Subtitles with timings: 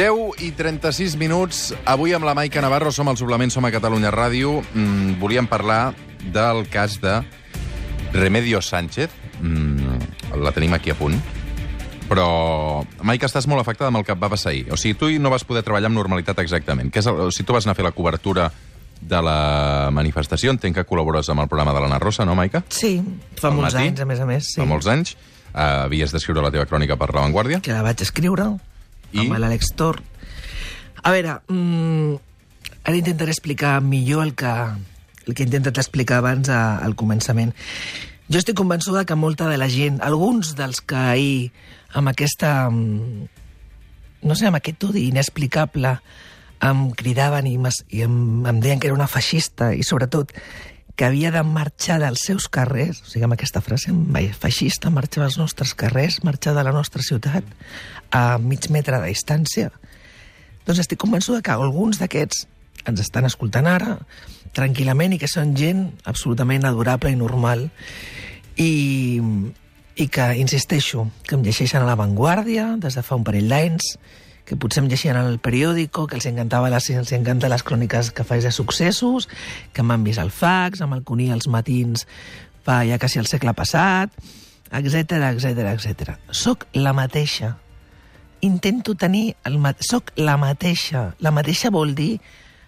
[0.00, 1.74] 10 i 36 minuts.
[1.84, 4.62] Avui amb la Maica Navarro som al Suplement, som a Catalunya Ràdio.
[4.72, 5.92] Mm, volíem parlar
[6.32, 7.18] del cas de
[8.14, 9.10] Remedio Sánchez.
[9.42, 11.20] Mm, la tenim aquí a punt.
[12.08, 14.70] Però, Maica, estàs molt afectada amb el que va passar ahir.
[14.72, 16.88] O sigui, tu no vas poder treballar amb normalitat exactament.
[16.88, 18.48] Que és el, o sigui, tu vas anar a fer la cobertura
[19.02, 20.56] de la manifestació.
[20.56, 22.64] Entenc que col·labores amb el programa de l'Anna Rosa, no, Maica?
[22.72, 23.02] Sí,
[23.36, 24.48] fa molts anys, a més a més.
[24.54, 24.62] Sí.
[24.64, 25.12] Fa molts anys.
[25.50, 27.60] Uh, havies d'escriure la teva crònica per La Vanguardia.
[27.60, 28.48] Que la vaig escriure
[29.12, 29.24] I?
[29.24, 30.00] amb l'Àlex Tor.
[31.02, 32.14] A veure, mm,
[32.84, 34.52] ara intentaré explicar millor el que,
[35.26, 37.54] el que he intentat explicar abans a, al començament.
[38.30, 41.52] Jo estic convençuda que molta de la gent, alguns dels que ahir,
[41.94, 42.70] amb aquesta...
[42.70, 43.28] mm,
[44.22, 45.96] no sé, amb aquest odi inexplicable,
[46.60, 47.56] em cridaven i,
[47.96, 50.34] i em, em deien que era una feixista i, sobretot,
[51.00, 55.22] que havia de marxar dels seus carrers, o sigui, amb aquesta frase, "Vai, feixista, marxar
[55.22, 57.42] dels nostres carrers, marxar de la nostra ciutat
[58.10, 59.70] a mig metre de distància.
[60.66, 62.46] Doncs estic convençuda que alguns d'aquests
[62.84, 63.96] ens estan escoltant ara,
[64.52, 67.70] tranquil·lament, i que són gent absolutament adorable i normal,
[68.56, 69.22] i,
[69.96, 73.96] i que, insisteixo, que em llegeixen a La Vanguardia des de fa un parell d'anys,
[74.50, 78.26] que potser em llegien al periòdico, que els encantava les, els encanta les cròniques que
[78.26, 79.28] faig de successos,
[79.72, 82.02] que m'han vist al fax, amb el Cuní als matins
[82.66, 84.10] fa ja quasi el segle passat,
[84.74, 86.16] etc etc etc.
[86.34, 87.54] Soc la mateixa.
[88.42, 89.36] Intento tenir...
[89.44, 89.74] El ma...
[89.78, 91.12] Soc la mateixa.
[91.22, 92.16] La mateixa vol dir...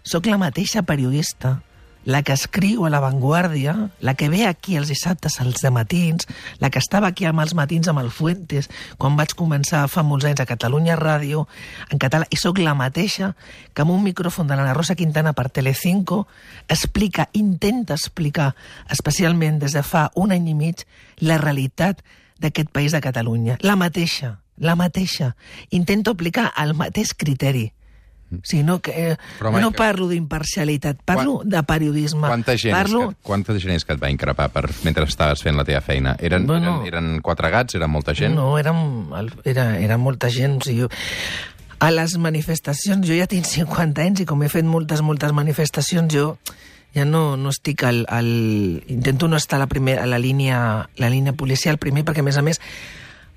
[0.07, 1.57] Soc la mateixa periodista
[2.05, 6.27] la que escriu a La Vanguardia, la que ve aquí els dissabtes als matins,
[6.59, 10.27] la que estava aquí amb els matins amb el Fuentes, quan vaig començar fa molts
[10.27, 11.47] anys a Catalunya Ràdio,
[11.91, 13.33] en català, i sóc la mateixa
[13.73, 16.27] que amb un micròfon de l'Anna Rosa Quintana per Telecinco
[16.69, 18.55] explica, intenta explicar,
[18.91, 20.87] especialment des de fa un any i mig,
[21.21, 22.03] la realitat
[22.43, 23.59] d'aquest país de Catalunya.
[23.63, 25.37] La mateixa, la mateixa.
[25.71, 27.71] Intento aplicar el mateix criteri.
[28.33, 32.27] O sigui, no, que, eh, Però, no Maica, parlo d'imparcialitat, parlo de periodisme.
[32.27, 33.09] Quanta gent, parlo...
[33.11, 36.17] que, quanta gent és que et va increpar per, mentre estaves fent la teva feina?
[36.19, 36.79] Eren, Bueno.
[36.87, 37.77] eren, eren quatre gats?
[37.77, 38.35] Eren molta gent?
[38.35, 40.63] No, el- era, era molta gent.
[40.63, 40.89] O sigui, jo,
[41.83, 46.13] a les manifestacions, jo ja tinc 50 anys i com he fet moltes, moltes manifestacions,
[46.15, 46.37] jo
[46.95, 48.27] ja no, no estic al, al...
[48.93, 52.27] Intento no estar a la, primer, a la, línia, la línia policial primer, perquè a
[52.27, 52.61] més a més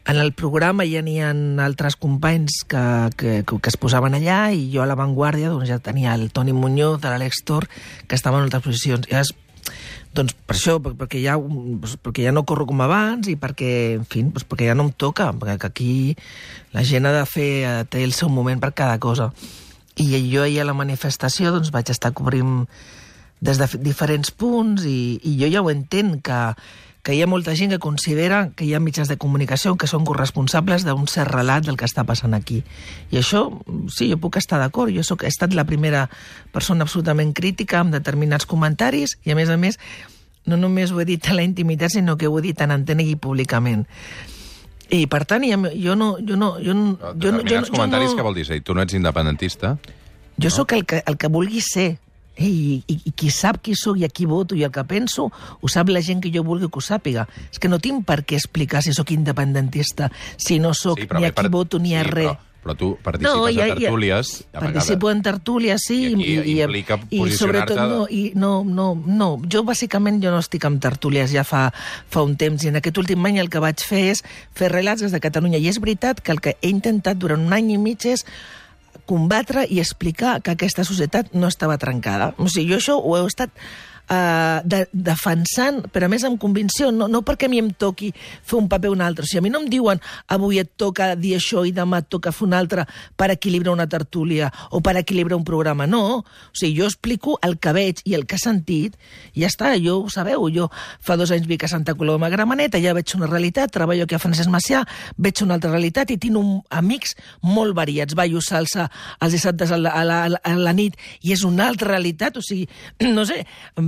[0.06, 1.32] en el programa ja n'hi ha
[1.66, 2.84] altres companys que,
[3.18, 7.02] que, que, es posaven allà i jo a l'avantguàrdia doncs, ja tenia el Toni Muñoz,
[7.02, 7.66] l'Àlex Tor,
[8.08, 9.08] que estaven en altres posicions.
[9.10, 9.34] I llavors,
[10.16, 13.72] doncs per això, per- perquè ja, doncs, perquè ja no corro com abans i perquè,
[13.98, 15.92] en fi, doncs perquè ja no em toca, perquè aquí
[16.76, 19.32] la gent ha de fer, eh, té el seu moment per cada cosa.
[19.98, 22.68] I jo ahir a la manifestació doncs, vaig estar cobrint
[23.42, 26.40] des de diferents punts i, i jo ja ho entenc que,
[27.06, 30.08] que hi ha molta gent que considera que hi ha mitjans de comunicació que són
[30.10, 32.64] corresponsables d'un cert relat del que està passant aquí.
[33.14, 33.44] I això,
[33.94, 34.90] sí, jo puc estar d'acord.
[34.96, 36.08] Jo soc, he estat la primera
[36.52, 39.78] persona absolutament crítica amb determinats comentaris i, a més a més,
[40.50, 43.06] no només ho he dit a la intimitat, sinó que ho he dit en antena
[43.06, 43.86] i públicament.
[44.90, 45.70] I, per tant, jo no...
[45.78, 48.62] Jo no, jo no, jo no, jo, Determinats no- comentaris, jo no, què vol dir?
[48.66, 49.78] Tu no ets independentista?
[50.38, 51.98] jo sóc el que, el que vulgui ser.
[52.36, 54.84] Eh, I, i, I qui sap qui sóc i a qui voto i el que
[54.84, 57.28] penso, ho sap la gent que jo vulgui que ho sàpiga.
[57.52, 61.26] És que no tinc per què explicar si sóc independentista, si no sóc però ni
[61.30, 62.28] a qui per- voto ni a sí, res.
[62.34, 64.30] Però, però tu participes a tertúlies...
[64.52, 66.00] a Participo en tertúlies, sí.
[66.18, 69.30] I aquí implica i sobretot posicionar-te- no, i no, no, no.
[69.48, 71.70] Jo bàsicament jo no estic amb tertúlies ja fa,
[72.10, 74.24] fa un temps i en aquest últim any el que vaig fer és
[74.58, 77.54] fer relats des de Catalunya i és veritat que el que he intentat durant un
[77.54, 78.26] any i mig és
[79.10, 82.34] combatre i explicar que aquesta societat no estava trencada.
[82.38, 83.54] O sigui, jo això ho he estat
[84.10, 88.12] eh, de, defensant, però a més amb convicció, no, no perquè a mi em toqui
[88.16, 89.26] fer un paper o un altre.
[89.26, 90.02] O sigui, a mi no em diuen
[90.32, 92.86] avui et toca dir això i demà et toca fer un altre
[93.18, 95.88] per equilibrar una tertúlia o per equilibrar un programa.
[95.88, 96.22] No.
[96.22, 98.96] O sigui, jo explico el que veig i el que he sentit
[99.34, 100.48] i ja està, jo ho sabeu.
[100.54, 100.70] Jo
[101.04, 104.22] fa dos anys vic a Santa Coloma Gramenet, allà veig una realitat, treballo aquí a
[104.22, 104.84] Francesc Macià,
[105.18, 108.16] veig una altra realitat i tinc un, amics molt variats.
[108.18, 108.90] Ballo salsa
[109.24, 112.44] els dissabtes a la, a, la, a la nit i és una altra realitat, o
[112.46, 112.68] sigui,
[113.18, 113.42] no sé,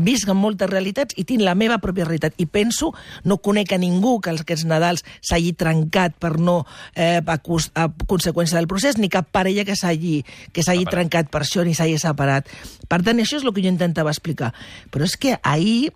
[0.08, 2.94] visc en moltes realitats i tinc la meva pròpia realitat i penso,
[3.28, 6.62] no conec a ningú que els aquests Nadals s'hagi trencat per no
[6.96, 10.22] eh, a, cos- a conseqüència del procés, ni cap parella que s'hagi
[10.56, 12.48] que s'hagi trencat per això ni s'hagi separat.
[12.88, 14.54] Per tant, això és el que jo intentava explicar.
[14.94, 15.92] Però és que ahir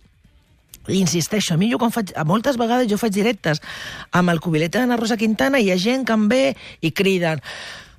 [0.90, 3.62] insisteixo, a mi jo quan faig, moltes vegades jo faig directes
[4.18, 6.44] amb el cubilete d'Anna Rosa Quintana i hi ha gent que em ve
[6.82, 7.40] i criden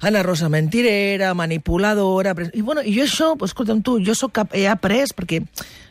[0.02, 2.34] Anna Rosa mentirera, manipuladora...
[2.50, 5.44] I, bueno, i jo això, pues, escolta'm tu, jo soc cap, he après, perquè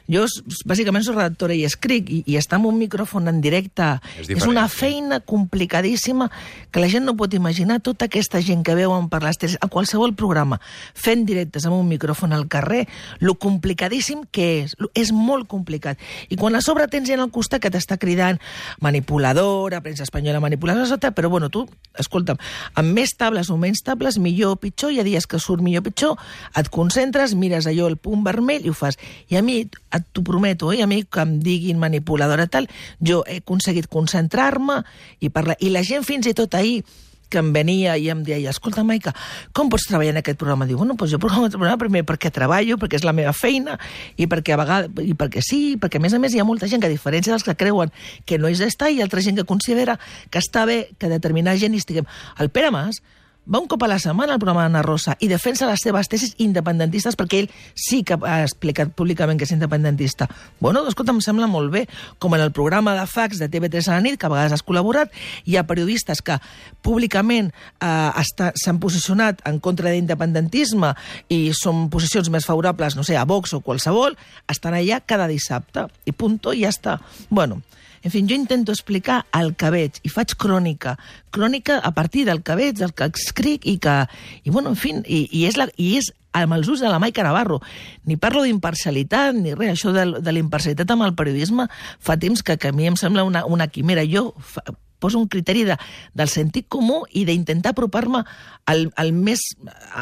[0.10, 0.26] Jo,
[0.66, 3.88] bàsicament, soc redactora i escric, i, i estar amb un micròfon en directe
[4.20, 6.30] És és, una feina complicadíssima
[6.72, 9.70] que la gent no pot imaginar tota aquesta gent que veuen per les teles, a
[9.72, 10.60] qualsevol programa,
[10.94, 12.88] fent directes amb un micròfon al carrer,
[13.20, 14.76] lo complicadíssim que és.
[14.98, 16.00] És molt complicat.
[16.30, 18.40] I quan a sobre tens gent al costat que t'està cridant
[18.82, 21.66] manipuladora, premsa espanyola manipuladora, però bueno, tu,
[22.00, 22.40] escolta'm,
[22.76, 25.86] amb més tables o menys tables, millor o pitjor, hi ha dies que surt millor
[25.86, 26.18] o pitjor,
[26.58, 29.00] et concentres, mires allò, el punt vermell, i ho fas.
[29.32, 29.62] I a mi,
[30.00, 34.84] t'ho prometo, eh, a mi que em diguin manipuladora tal, jo he aconseguit concentrar-me
[35.20, 35.58] i parlar.
[35.60, 36.84] I la gent fins i tot ahir
[37.32, 39.14] que em venia i em deia, escolta, Maica,
[39.56, 40.68] com pots treballar en aquest programa?
[40.68, 43.78] Diu, bueno, doncs jo programa el programa primer perquè treballo, perquè és la meva feina,
[44.20, 46.68] i perquè a vegades, i perquè sí, perquè a més a més hi ha molta
[46.68, 47.96] gent que, a diferència dels que creuen
[48.28, 49.98] que no és d'estar, hi ha altra gent que considera
[50.30, 52.10] que està bé que determinada gent estiguem.
[52.38, 53.00] El Pere Mas
[53.46, 56.36] va un cop a la setmana al programa d'Anna Rosa i defensa les seves tesis
[56.44, 60.28] independentistes perquè ell sí que ha explicat públicament que és independentista.
[60.60, 61.88] Bueno, doncs, escolta, em sembla molt bé.
[62.22, 64.66] Com en el programa de fax de TV3 a la nit, que a vegades has
[64.66, 65.10] col·laborat,
[65.50, 66.38] hi ha periodistes que
[66.86, 67.50] públicament
[67.82, 70.94] eh, s'han posicionat en contra de l'independentisme
[71.34, 74.18] i són posicions més favorables, no sé, a Vox o qualsevol,
[74.52, 75.90] estan allà cada dissabte.
[76.06, 77.00] I punto, i ja està.
[77.30, 77.64] Bueno,
[78.04, 80.96] en fi, jo intento explicar el que veig i faig crònica.
[81.30, 83.96] Crònica a partir del que veig, del que escric i que...
[84.44, 87.00] I, bueno, en fi, i, i, és, la, i és amb els ulls de la
[87.00, 87.60] Maica Navarro.
[88.08, 89.76] Ni parlo d'imparcialitat ni res.
[89.76, 91.68] Això de, de la imparcialitat amb el periodisme
[92.00, 94.06] fa temps que, que a mi em sembla una, una quimera.
[94.08, 94.64] Jo fa,
[95.02, 95.78] poso un criteri de,
[96.14, 98.24] del sentit comú i d'intentar apropar-me
[98.70, 99.44] al, al més...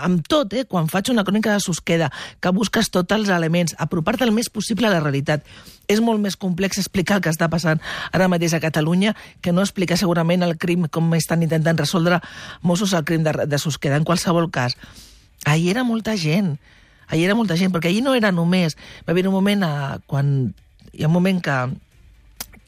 [0.03, 0.65] amb tot, eh?
[0.69, 2.11] quan faig una crònica de Susqueda,
[2.43, 5.45] que busques tots els elements, apropar-te el més possible a la realitat.
[5.89, 7.81] És molt més complex explicar el que està passant
[8.13, 12.19] ara mateix a Catalunya que no explicar segurament el crim com estan intentant resoldre
[12.61, 13.97] Mossos el crim de, de Susqueda.
[13.97, 14.77] En qualsevol cas,
[15.45, 16.57] ahir era molta gent,
[17.07, 18.77] ahir era molta gent, perquè ahir no era només...
[19.07, 20.53] Va haver un moment, a, quan
[20.93, 21.57] hi ha un moment que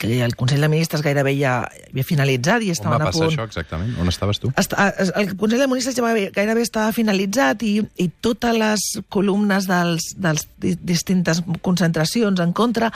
[0.01, 1.59] que el Consell de Ministres gairebé ja
[1.92, 3.33] havia finalitzat i On estaven va a passar punt...
[3.36, 3.92] això exactament?
[4.01, 4.50] On estaves tu?
[4.57, 4.88] Està,
[5.21, 10.12] el Consell de Ministres ja va- gairebé estava finalitzat i, i totes les columnes dels,
[10.18, 12.89] dels di- distintes concentracions en contra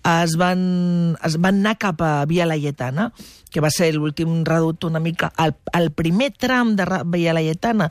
[0.00, 0.60] es van,
[1.28, 3.10] es van anar cap a Via Laietana,
[3.52, 5.28] que va ser l'últim reducte una mica...
[5.36, 7.90] El, el primer tram de Via Laietana,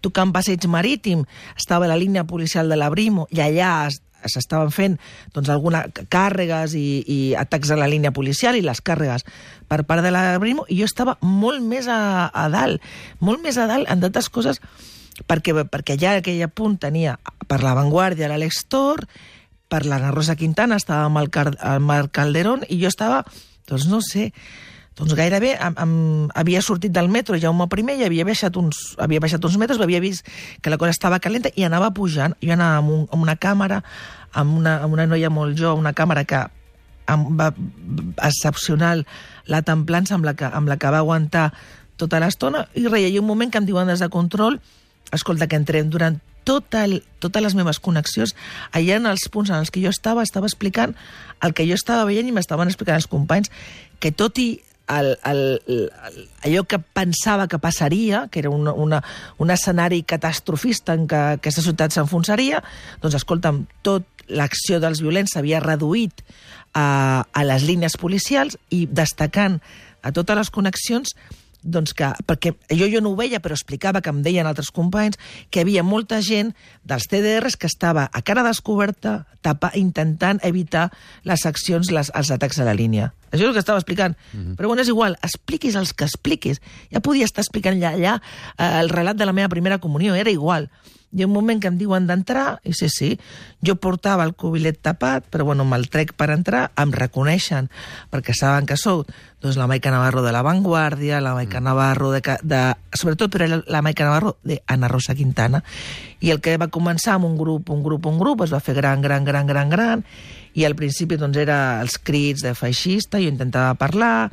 [0.00, 1.26] tocant passeig marítim,
[1.60, 4.98] estava la línia policial de la Brimo, i allà es, s'estaven fent
[5.34, 9.24] doncs, algunes càrregues i, i atacs a la línia policial i les càrregues
[9.70, 12.82] per part de la Brimo, i jo estava molt més a, a dalt,
[13.20, 14.58] molt més a dalt, en d'altres coses,
[15.30, 19.04] perquè, perquè ja aquell punt tenia per la Vanguardia l'Àlex Tor,
[19.70, 23.22] per l'Anna Rosa Quintana estava amb el, Car el Calderón, i jo estava,
[23.70, 24.32] doncs no sé,
[24.98, 25.92] doncs gairebé am, am,
[26.34, 30.00] havia sortit del metro Jaume I i havia baixat uns, havia baixat uns metres, havia
[30.00, 30.26] vist
[30.60, 32.34] que la cosa estava calenta i anava pujant.
[32.42, 33.82] Jo anava amb, un, amb una càmera,
[34.32, 36.42] amb una, amb una noia molt jove, una càmera que
[37.06, 37.52] amb, va,
[38.22, 39.06] excepcional
[39.46, 41.50] la templança amb la que, amb la que va aguantar
[41.96, 43.08] tota l'estona i reia.
[43.08, 44.60] I un moment que em diuen des de control
[45.12, 48.34] escolta, que entrem durant tot el, totes les meves connexions,
[48.72, 50.94] allà en els punts en els que jo estava, estava explicant
[51.44, 53.52] el que jo estava veient i m'estaven explicant els companys,
[54.00, 54.48] que tot i
[54.98, 55.82] el, el, el,
[56.46, 59.02] allò que pensava que passaria, que era una, una,
[59.38, 62.62] un escenari catastrofista en què aquesta ciutat s'enfonsaria,
[63.02, 66.24] doncs escolta'm, tot l'acció dels violents s'havia reduït
[66.74, 69.58] a, a les línies policials i destacant
[70.02, 71.14] a totes les connexions
[71.62, 75.18] doncs que, perquè jo, jo no ho veia, però explicava que em deien altres companys
[75.50, 80.90] que hi havia molta gent dels TDRs que estava a cara descoberta tapa, intentant evitar
[81.24, 83.12] les accions, les, els atacs a la línia.
[83.30, 84.16] Això és el que estava explicant.
[84.32, 84.56] Mm -hmm.
[84.56, 86.60] Però bueno, és igual, expliquis els que expliquis.
[86.92, 88.20] Ja podia estar explicant allà, allà
[88.58, 90.70] eh, el relat de la meva primera comunió, era igual.
[91.10, 93.08] Hi ha un moment que em diuen d'entrar, i sí, sí,
[93.66, 97.66] jo portava el cubilet tapat, però bueno, me'l trec per entrar, em reconeixen,
[98.12, 99.02] perquè saben que sou
[99.40, 101.64] doncs, la Maica Navarro de La Vanguardia, la Maica mm.
[101.64, 102.60] Navarro de, de...
[102.94, 105.64] Sobretot, però la Maica Navarro de Ana Rosa Quintana.
[106.20, 108.76] I el que va començar amb un grup, un grup, un grup, es va fer
[108.78, 110.06] gran, gran, gran, gran, gran,
[110.54, 114.30] i al principi doncs, era els crits de feixista, jo intentava parlar,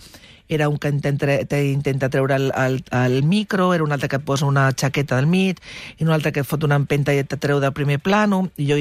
[0.49, 4.19] era un que intenta, te- intenta treure el, el, el micro, era un altre que
[4.19, 5.59] posa una xaqueta al mig,
[5.97, 8.77] i un altre que fot una empenta i et treu del primer plano, i jo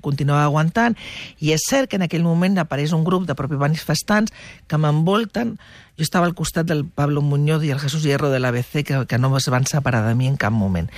[0.00, 0.96] continuava aguantant,
[1.40, 4.32] i és cert que en aquell moment apareix un grup de propis manifestants
[4.66, 5.56] que m'envolten,
[5.98, 9.18] jo estava al costat del Pablo Muñoz i el Jesús Hierro de l'ABC, que, que
[9.18, 10.88] no es van separar de mi en cap moment.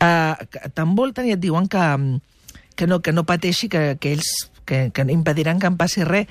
[0.00, 0.32] Uh,
[0.72, 1.84] T'envolten i et diuen que,
[2.78, 4.30] que, no, que no pateixi, que, que ells
[4.64, 6.28] que, que impediran que em passi res,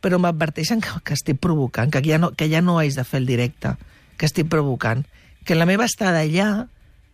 [0.00, 3.22] però m'adverteixen que, que estic provocant, que ja, no, que ja no haig de fer
[3.22, 3.76] el directe,
[4.16, 5.04] que estic provocant,
[5.46, 6.66] que la meva estada allà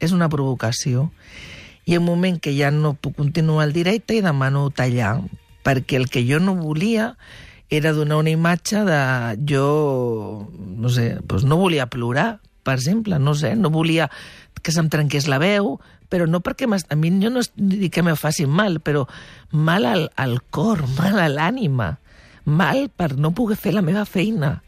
[0.02, 1.10] és una provocació.
[1.86, 5.20] I ha un moment que ja no puc continuar el directe i demano tallar.
[5.62, 7.16] perquè el que jo no volia
[7.70, 8.98] era donar una imatge de
[9.48, 14.10] jo, no sé, doncs no volia plorar, per exemple, no sé, no volia
[14.62, 15.78] que se'm trenqués la veu,
[16.12, 19.06] però no perquè a mi jo no dic que me faci mal, però
[19.50, 21.96] mal al, al cor, mal a l'ànima,
[22.44, 24.62] mal per no poder fer la meva feina.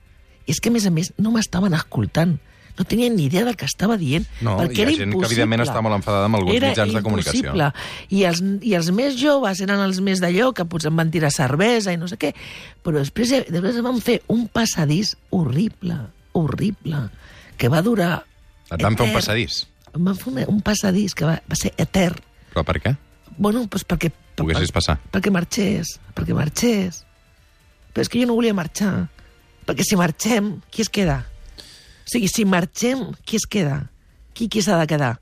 [0.46, 2.36] I és que, a més a més, no m'estaven escoltant.
[2.76, 4.24] No tenien ni idea del que estava dient.
[4.42, 5.28] No, perquè hi ha era gent impossible.
[5.28, 7.52] que, evidentment, està molt enfadada amb alguns era mitjans de comunicació.
[7.54, 7.68] impossible.
[8.10, 11.30] I els, I els més joves eren els més d'allò, que potser em van tirar
[11.30, 12.32] cervesa i no sé què,
[12.82, 16.00] però després, després van fer un passadís horrible,
[16.32, 17.04] horrible,
[17.56, 18.24] que va durar...
[18.74, 19.60] Et van fer un passadís?
[19.94, 22.18] Em van fer un- un passadís que va, va ser etern.
[22.50, 22.96] Però per què?
[23.38, 24.10] Bueno, doncs perquè...
[24.34, 24.98] Poguessis passar.
[25.14, 27.03] Perquè marxés, perquè marxés.
[27.94, 29.06] Però és que jo no volia marxar.
[29.64, 31.22] Perquè si marxem, qui es queda?
[32.04, 33.86] O sigui, si marxem, qui es queda?
[34.34, 35.14] Qui, qui s'ha de quedar?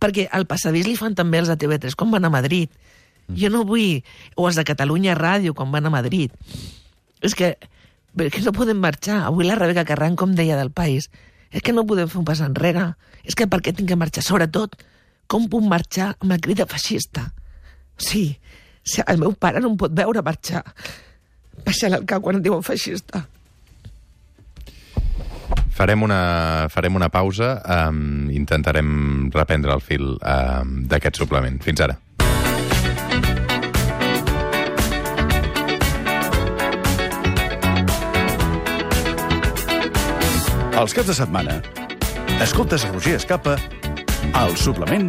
[0.00, 2.72] Perquè al passadís li fan també els de TV3 quan van a Madrid.
[3.28, 4.00] Jo no vull...
[4.34, 6.32] O els de Catalunya Ràdio quan van a Madrid.
[7.20, 9.20] És que, és que no podem marxar.
[9.28, 11.10] Avui la Rebeca Carran, com deia del País,
[11.52, 12.94] és que no podem fer un pas enrere.
[13.22, 14.24] És que per què tinc que marxar?
[14.24, 14.78] Sobretot,
[15.28, 17.28] com puc marxar amb el crit de feixista?
[18.00, 18.38] Sí,
[19.04, 20.64] el meu pare no em pot veure marxar.
[21.66, 23.24] Baixant el cap quan em diuen feixista.
[25.78, 27.52] Farem una, farem una pausa,
[27.88, 31.60] um, intentarem reprendre el fil um, d'aquest suplement.
[31.62, 31.94] Fins ara.
[40.78, 41.56] Els caps de setmana,
[42.42, 43.56] escoltes Roger Escapa
[44.38, 45.08] al suplement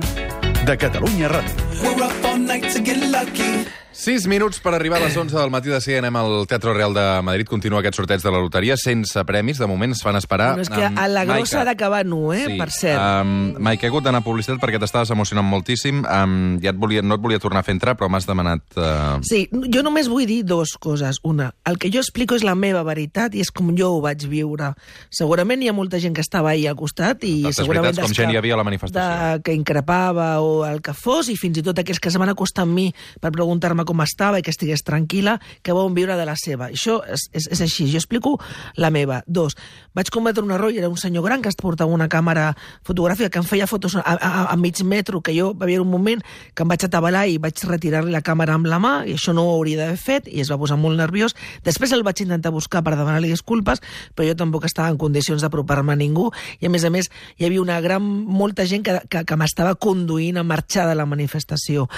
[0.66, 1.68] de Catalunya Ràdio.
[1.82, 3.79] We're up all night to get lucky.
[4.00, 6.94] 6 minuts per arribar a les 11 del matí de seguida anem al Teatre Real
[6.96, 7.50] de Madrid.
[7.52, 9.58] Continua aquest sorteig de la loteria sense premis.
[9.60, 10.54] De moment es fan esperar...
[10.54, 12.96] Bueno, és que amb a la grossa ha d'acabar nu, eh, per cert.
[12.96, 16.06] Um, Maica, he hagut d'anar a publicitat perquè t'estaves emocionant moltíssim.
[16.08, 18.64] Um, ja et volia, no et volia tornar a fer entrar, però m'has demanat...
[18.80, 19.20] Uh...
[19.28, 21.20] Sí, jo només vull dir dues coses.
[21.28, 24.24] Una, el que jo explico és la meva veritat i és com jo ho vaig
[24.32, 24.72] viure.
[25.12, 27.92] Segurament hi ha molta gent que estava ahí al costat i Tantes segurament...
[27.92, 29.04] veritats com gent hi havia a la manifestació.
[29.36, 32.32] De, que increpava o el que fos, i fins i tot aquells que es van
[32.32, 32.88] acostar amb mi
[33.20, 36.70] per preguntar-me com estava i que estigués tranquil·la, que van viure de la seva.
[36.70, 37.88] Això és, és, és així.
[37.90, 38.36] Jo explico
[38.78, 39.24] la meva.
[39.26, 39.58] Dos,
[39.98, 42.52] vaig cometre un error i era un senyor gran que es portava una càmera
[42.86, 45.90] fotogràfica que em feia fotos a, a, a mig metro, que jo va haver un
[45.90, 46.22] moment
[46.54, 49.48] que em vaig atabalar i vaig retirar-li la càmera amb la mà, i això no
[49.48, 51.36] ho hauria d'haver fet, i es va posar molt nerviós.
[51.66, 53.82] Després el vaig intentar buscar per demanar-li disculpes,
[54.16, 56.30] però jo tampoc estava en condicions d'apropar-me a ningú,
[56.60, 59.76] i a més a més hi havia una gran, molta gent que, que, que m'estava
[59.76, 61.90] conduint a marxar de la manifestació.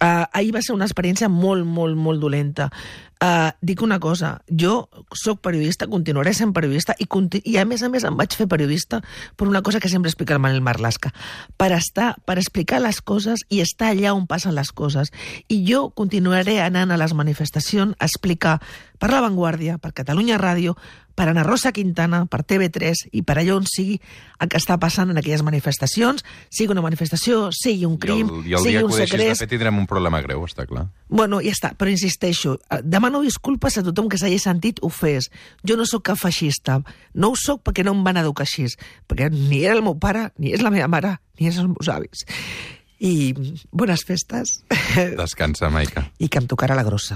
[0.00, 2.70] Uh, ahir va ser una experiència molt, molt, molt dolenta.
[3.20, 7.04] Uh, dic una cosa, jo sóc periodista, continuaré sent periodista i,
[7.44, 9.02] i a més a més em vaig fer periodista
[9.36, 11.12] per una cosa que sempre explica el Manel Marlaska,
[11.60, 15.12] per estar, per explicar les coses i estar allà on passen les coses.
[15.52, 18.56] I jo continuaré anant a les manifestacions a explicar
[19.00, 20.76] per La Vanguardia, per Catalunya Ràdio,
[21.16, 23.98] per Ana Rosa Quintana, per TV3 i per allò on sigui
[24.40, 28.46] el que està passant en aquelles manifestacions, sigui una manifestació, sigui un I crim, el,
[28.48, 30.68] i el sigui dia que un ho deixis de fer tindrem un problema greu, està
[30.68, 30.86] clar.
[31.08, 35.30] Bueno, ja està, però insisteixo, eh, demano disculpes a tothom que s'hagi sentit ofès.
[35.64, 36.80] Jo no sóc cap feixista.
[37.14, 38.68] No ho sóc perquè no em van educar així,
[39.08, 41.88] perquè ni era el meu pare, ni és la meva mare, ni és els meus
[41.88, 42.28] avis.
[43.00, 43.32] I
[43.72, 44.58] bones festes
[45.16, 46.10] Descansa, Maica.
[46.20, 47.08] i que em tocarà la grossa.